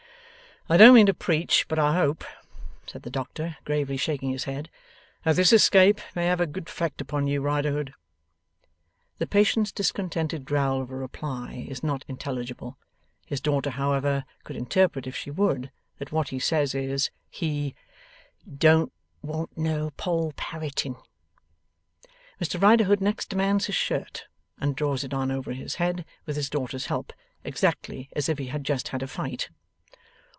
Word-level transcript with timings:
'I 0.69 0.77
don't 0.77 0.93
mean 0.95 1.07
to 1.07 1.13
preach; 1.13 1.67
but 1.67 1.77
I 1.77 1.95
hope,' 1.95 2.23
says 2.87 3.01
the 3.01 3.09
doctor, 3.09 3.57
gravely 3.65 3.97
shaking 3.97 4.29
his 4.29 4.45
head, 4.45 4.69
'that 5.25 5.35
this 5.35 5.51
escape 5.51 5.99
may 6.15 6.27
have 6.27 6.39
a 6.39 6.45
good 6.47 6.67
effect 6.69 7.01
upon 7.01 7.27
you, 7.27 7.41
Riderhood.' 7.41 7.93
The 9.17 9.27
patient's 9.27 9.73
discontented 9.73 10.45
growl 10.45 10.79
of 10.81 10.89
a 10.91 10.95
reply 10.95 11.65
is 11.67 11.83
not 11.83 12.05
intelligible; 12.07 12.77
his 13.25 13.41
daughter, 13.41 13.71
however, 13.71 14.23
could 14.45 14.55
interpret, 14.55 15.07
if 15.07 15.13
she 15.15 15.29
would, 15.29 15.71
that 15.97 16.13
what 16.13 16.29
he 16.29 16.39
says 16.39 16.73
is, 16.73 17.09
he 17.29 17.75
'don't 18.47 18.93
want 19.21 19.57
no 19.57 19.89
Poll 19.97 20.31
Parroting'. 20.37 20.95
Mr 22.39 22.61
Riderhood 22.61 23.01
next 23.01 23.27
demands 23.29 23.65
his 23.65 23.75
shirt; 23.75 24.27
and 24.57 24.73
draws 24.75 25.03
it 25.03 25.13
on 25.13 25.31
over 25.31 25.51
his 25.51 25.75
head 25.75 26.05
(with 26.25 26.35
his 26.37 26.49
daughter's 26.49 26.85
help) 26.85 27.11
exactly 27.43 28.09
as 28.15 28.29
if 28.29 28.37
he 28.37 28.45
had 28.47 28.63
just 28.63 28.89
had 28.89 29.03
a 29.03 29.07
Fight. 29.07 29.49